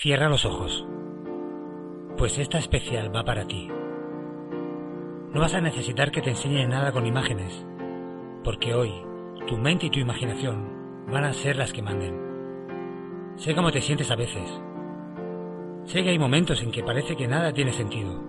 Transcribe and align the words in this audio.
Cierra 0.00 0.28
los 0.28 0.44
ojos, 0.44 0.86
pues 2.16 2.38
esta 2.38 2.58
especial 2.58 3.12
va 3.12 3.24
para 3.24 3.48
ti. 3.48 3.66
No 3.66 5.40
vas 5.40 5.54
a 5.54 5.60
necesitar 5.60 6.12
que 6.12 6.22
te 6.22 6.30
enseñe 6.30 6.68
nada 6.68 6.92
con 6.92 7.04
imágenes, 7.04 7.66
porque 8.44 8.74
hoy 8.74 8.92
tu 9.48 9.56
mente 9.56 9.86
y 9.86 9.90
tu 9.90 9.98
imaginación 9.98 11.08
van 11.10 11.24
a 11.24 11.32
ser 11.32 11.56
las 11.56 11.72
que 11.72 11.82
manden. 11.82 12.14
Sé 13.38 13.56
cómo 13.56 13.72
te 13.72 13.80
sientes 13.80 14.08
a 14.12 14.14
veces. 14.14 14.62
Sé 15.86 16.04
que 16.04 16.10
hay 16.10 16.18
momentos 16.20 16.62
en 16.62 16.70
que 16.70 16.84
parece 16.84 17.16
que 17.16 17.26
nada 17.26 17.52
tiene 17.52 17.72
sentido, 17.72 18.22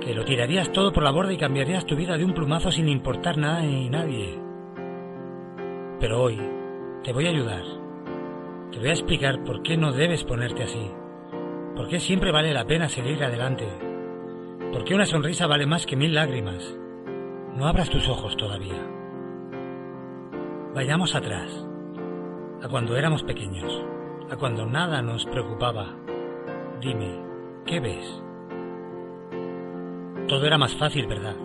que 0.00 0.14
lo 0.14 0.24
tirarías 0.24 0.72
todo 0.72 0.90
por 0.90 1.02
la 1.02 1.10
borda 1.10 1.34
y 1.34 1.36
cambiarías 1.36 1.84
tu 1.84 1.96
vida 1.96 2.16
de 2.16 2.24
un 2.24 2.32
plumazo 2.32 2.72
sin 2.72 2.88
importar 2.88 3.36
nada 3.36 3.60
ni 3.60 3.90
nadie. 3.90 4.40
Pero 6.00 6.22
hoy 6.22 6.40
te 7.04 7.12
voy 7.12 7.26
a 7.26 7.30
ayudar 7.30 7.85
te 8.76 8.80
voy 8.80 8.90
a 8.90 8.92
explicar 8.92 9.42
por 9.42 9.62
qué 9.62 9.78
no 9.78 9.90
debes 9.90 10.22
ponerte 10.24 10.62
así. 10.62 10.90
Por 11.74 11.88
qué 11.88 11.98
siempre 11.98 12.30
vale 12.30 12.52
la 12.52 12.66
pena 12.66 12.90
seguir 12.90 13.24
adelante. 13.24 13.66
Por 14.70 14.84
qué 14.84 14.94
una 14.94 15.06
sonrisa 15.06 15.46
vale 15.46 15.64
más 15.64 15.86
que 15.86 15.96
mil 15.96 16.14
lágrimas. 16.14 16.78
No 17.56 17.66
abras 17.66 17.88
tus 17.88 18.06
ojos 18.06 18.36
todavía. 18.36 18.86
Vayamos 20.74 21.14
atrás, 21.14 21.66
a 22.62 22.68
cuando 22.68 22.98
éramos 22.98 23.22
pequeños, 23.22 23.82
a 24.30 24.36
cuando 24.36 24.66
nada 24.66 25.00
nos 25.00 25.24
preocupaba. 25.24 25.96
Dime, 26.78 27.18
¿qué 27.64 27.80
ves? 27.80 28.22
Todo 30.28 30.44
era 30.44 30.58
más 30.58 30.74
fácil, 30.74 31.06
¿verdad? 31.06 31.36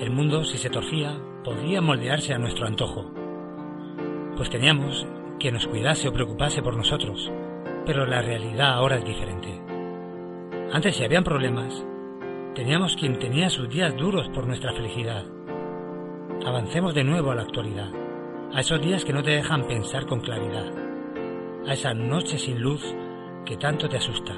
El 0.00 0.10
mundo, 0.10 0.44
si 0.44 0.58
se 0.58 0.68
torcía, 0.68 1.18
podía 1.44 1.80
moldearse 1.80 2.34
a 2.34 2.38
nuestro 2.38 2.66
antojo. 2.66 3.10
Pues 4.36 4.50
teníamos 4.50 5.06
que 5.44 5.52
nos 5.52 5.66
cuidase 5.66 6.08
o 6.08 6.12
preocupase 6.16 6.64
por 6.64 6.72
nosotros, 6.74 7.30
pero 7.84 8.06
la 8.06 8.22
realidad 8.22 8.72
ahora 8.80 8.96
es 8.96 9.04
diferente. 9.04 9.60
Antes 10.72 10.96
si 10.96 11.04
habían 11.04 11.22
problemas, 11.22 11.84
teníamos 12.54 12.96
quien 12.96 13.18
tenía 13.18 13.50
sus 13.50 13.68
días 13.68 13.94
duros 13.94 14.30
por 14.30 14.46
nuestra 14.46 14.72
felicidad. 14.72 15.26
Avancemos 16.46 16.94
de 16.94 17.04
nuevo 17.04 17.30
a 17.30 17.34
la 17.34 17.42
actualidad, 17.42 17.90
a 18.54 18.60
esos 18.60 18.80
días 18.80 19.04
que 19.04 19.12
no 19.12 19.22
te 19.22 19.32
dejan 19.32 19.66
pensar 19.66 20.06
con 20.06 20.22
claridad, 20.22 20.72
a 21.68 21.74
esa 21.74 21.92
noche 21.92 22.38
sin 22.38 22.62
luz 22.62 22.82
que 23.44 23.58
tanto 23.58 23.86
te 23.86 23.98
asusta, 23.98 24.32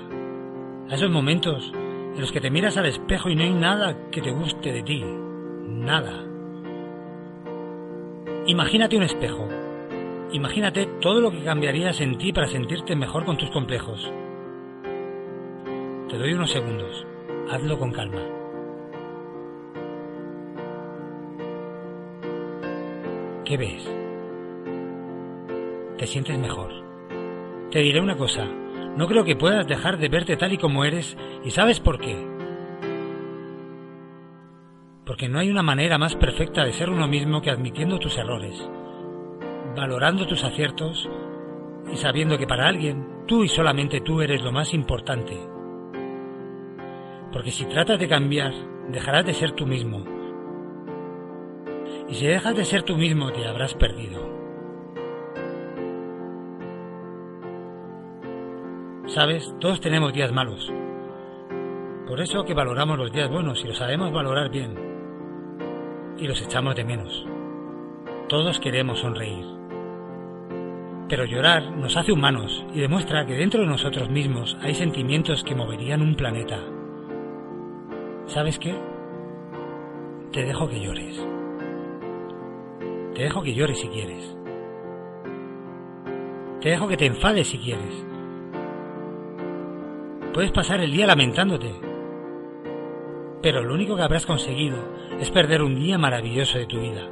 a 0.90 0.94
esos 0.96 1.08
momentos 1.08 1.70
en 1.72 2.20
los 2.20 2.32
que 2.32 2.40
te 2.40 2.50
miras 2.50 2.78
al 2.78 2.86
espejo 2.86 3.30
y 3.30 3.36
no 3.36 3.44
hay 3.44 3.54
nada 3.54 4.10
que 4.10 4.22
te 4.22 4.32
guste 4.32 4.72
de 4.72 4.82
ti, 4.82 5.04
nada. 5.68 6.24
Imagínate 8.48 8.96
un 8.96 9.04
espejo 9.04 9.65
Imagínate 10.32 10.86
todo 11.00 11.20
lo 11.20 11.30
que 11.30 11.44
cambiarías 11.44 12.00
en 12.00 12.18
ti 12.18 12.32
para 12.32 12.48
sentirte 12.48 12.96
mejor 12.96 13.24
con 13.24 13.38
tus 13.38 13.50
complejos. 13.50 14.12
Te 16.08 16.18
doy 16.18 16.32
unos 16.32 16.50
segundos. 16.50 17.06
Hazlo 17.48 17.78
con 17.78 17.92
calma. 17.92 18.22
¿Qué 23.44 23.56
ves? 23.56 23.88
¿Te 25.96 26.06
sientes 26.08 26.36
mejor? 26.38 26.72
Te 27.70 27.78
diré 27.78 28.00
una 28.00 28.16
cosa. 28.16 28.44
No 28.96 29.06
creo 29.06 29.24
que 29.24 29.36
puedas 29.36 29.68
dejar 29.68 29.98
de 29.98 30.08
verte 30.08 30.36
tal 30.36 30.52
y 30.52 30.58
como 30.58 30.84
eres 30.84 31.16
y 31.44 31.50
sabes 31.50 31.78
por 31.78 32.00
qué. 32.00 32.16
Porque 35.04 35.28
no 35.28 35.38
hay 35.38 35.50
una 35.50 35.62
manera 35.62 35.98
más 35.98 36.16
perfecta 36.16 36.64
de 36.64 36.72
ser 36.72 36.90
uno 36.90 37.06
mismo 37.06 37.40
que 37.40 37.50
admitiendo 37.50 38.00
tus 38.00 38.18
errores 38.18 38.68
valorando 39.76 40.26
tus 40.26 40.42
aciertos 40.42 41.08
y 41.92 41.96
sabiendo 41.96 42.38
que 42.38 42.46
para 42.46 42.66
alguien 42.66 43.24
tú 43.26 43.44
y 43.44 43.48
solamente 43.48 44.00
tú 44.00 44.20
eres 44.22 44.42
lo 44.42 44.50
más 44.50 44.72
importante. 44.74 45.38
Porque 47.32 47.50
si 47.50 47.66
tratas 47.66 47.98
de 47.98 48.08
cambiar, 48.08 48.52
dejarás 48.90 49.26
de 49.26 49.34
ser 49.34 49.52
tú 49.52 49.66
mismo. 49.66 50.04
Y 52.08 52.14
si 52.14 52.26
dejas 52.26 52.56
de 52.56 52.64
ser 52.64 52.82
tú 52.82 52.96
mismo, 52.96 53.32
te 53.32 53.46
habrás 53.46 53.74
perdido. 53.74 54.34
Sabes, 59.06 59.54
todos 59.60 59.80
tenemos 59.80 60.12
días 60.12 60.32
malos. 60.32 60.72
Por 62.06 62.20
eso 62.20 62.44
que 62.44 62.54
valoramos 62.54 62.98
los 62.98 63.12
días 63.12 63.30
buenos 63.30 63.62
y 63.64 63.68
los 63.68 63.78
sabemos 63.78 64.12
valorar 64.12 64.50
bien. 64.50 64.74
Y 66.18 66.26
los 66.26 66.40
echamos 66.40 66.74
de 66.76 66.84
menos. 66.84 67.26
Todos 68.28 68.60
queremos 68.60 69.00
sonreír. 69.00 69.55
Pero 71.08 71.24
llorar 71.24 71.70
nos 71.70 71.96
hace 71.96 72.10
humanos 72.10 72.66
y 72.74 72.80
demuestra 72.80 73.24
que 73.26 73.36
dentro 73.36 73.60
de 73.60 73.66
nosotros 73.66 74.10
mismos 74.10 74.56
hay 74.60 74.74
sentimientos 74.74 75.44
que 75.44 75.54
moverían 75.54 76.02
un 76.02 76.16
planeta. 76.16 76.58
¿Sabes 78.26 78.58
qué? 78.58 78.74
Te 80.32 80.44
dejo 80.44 80.68
que 80.68 80.80
llores. 80.80 81.24
Te 83.14 83.22
dejo 83.22 83.42
que 83.42 83.54
llores 83.54 83.78
si 83.78 83.86
quieres. 83.88 84.36
Te 86.60 86.70
dejo 86.70 86.88
que 86.88 86.96
te 86.96 87.06
enfades 87.06 87.46
si 87.46 87.58
quieres. 87.58 88.04
Puedes 90.34 90.50
pasar 90.50 90.80
el 90.80 90.90
día 90.90 91.06
lamentándote. 91.06 91.72
Pero 93.42 93.62
lo 93.62 93.74
único 93.74 93.94
que 93.94 94.02
habrás 94.02 94.26
conseguido 94.26 94.76
es 95.20 95.30
perder 95.30 95.62
un 95.62 95.76
día 95.76 95.98
maravilloso 95.98 96.58
de 96.58 96.66
tu 96.66 96.80
vida. 96.80 97.08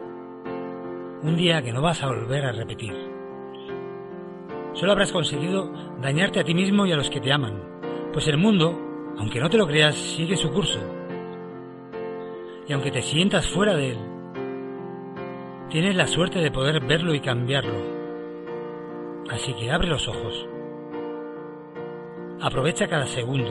Un 1.23 1.37
día 1.37 1.63
que 1.63 1.73
no 1.73 1.81
vas 1.81 2.03
a 2.03 2.09
volver 2.09 2.45
a 2.45 2.53
repetir 2.53 3.14
solo 4.75 4.93
habrás 4.93 5.13
conseguido 5.13 5.71
dañarte 6.01 6.41
a 6.41 6.45
ti 6.45 6.55
mismo 6.55 6.87
y 6.87 6.93
a 6.93 6.97
los 6.97 7.11
que 7.11 7.21
te 7.21 7.33
aman, 7.33 7.63
pues 8.13 8.29
el 8.29 8.39
mundo, 8.39 8.79
aunque 9.19 9.41
no 9.41 9.49
te 9.49 9.59
lo 9.59 9.67
creas, 9.67 9.95
sigue 9.95 10.37
su 10.37 10.51
curso. 10.51 10.79
Y 12.67 12.73
aunque 12.73 12.91
te 12.91 13.03
sientas 13.03 13.49
fuera 13.49 13.75
de 13.75 13.91
él, 13.91 13.99
tienes 15.69 15.95
la 15.95 16.07
suerte 16.07 16.39
de 16.39 16.51
poder 16.51 16.85
verlo 16.85 17.15
y 17.15 17.21
cambiarlo. 17.21 18.05
Así 19.31 19.53
que 19.55 19.71
abre 19.71 19.89
los 19.89 20.07
ojos. 20.09 20.47
Aprovecha 22.41 22.89
cada 22.89 23.07
segundo. 23.07 23.51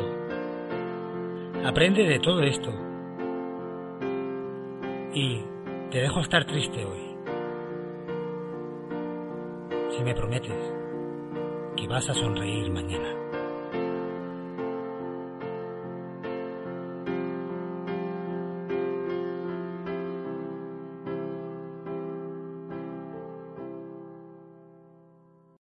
Aprende 1.66 2.04
de 2.04 2.20
todo 2.20 2.42
esto. 2.42 2.72
Y 5.14 5.42
te 5.90 6.02
dejo 6.02 6.20
estar 6.22 6.46
triste 6.46 6.86
hoy. 6.86 7.16
Si 9.90 10.04
me 10.04 10.14
prometes 10.14 10.74
que 11.76 11.88
vas 11.88 12.10
a 12.10 12.14
sonreír 12.14 12.72
mañana. 12.72 13.23